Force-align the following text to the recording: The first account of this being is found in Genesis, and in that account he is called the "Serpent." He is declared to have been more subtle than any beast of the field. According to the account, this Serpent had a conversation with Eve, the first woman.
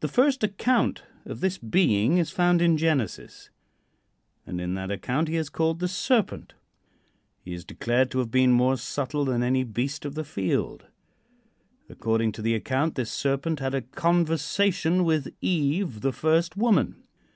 The 0.00 0.08
first 0.08 0.42
account 0.42 1.04
of 1.26 1.38
this 1.38 1.56
being 1.56 2.18
is 2.18 2.32
found 2.32 2.60
in 2.60 2.76
Genesis, 2.76 3.50
and 4.44 4.60
in 4.60 4.74
that 4.74 4.90
account 4.90 5.28
he 5.28 5.36
is 5.36 5.48
called 5.48 5.78
the 5.78 5.86
"Serpent." 5.86 6.54
He 7.44 7.52
is 7.54 7.64
declared 7.64 8.10
to 8.10 8.18
have 8.18 8.32
been 8.32 8.50
more 8.50 8.76
subtle 8.76 9.24
than 9.26 9.44
any 9.44 9.62
beast 9.62 10.04
of 10.04 10.16
the 10.16 10.24
field. 10.24 10.86
According 11.88 12.32
to 12.32 12.42
the 12.42 12.56
account, 12.56 12.96
this 12.96 13.12
Serpent 13.12 13.60
had 13.60 13.76
a 13.76 13.82
conversation 13.82 15.04
with 15.04 15.32
Eve, 15.40 16.00
the 16.00 16.10
first 16.12 16.56
woman. 16.56 17.04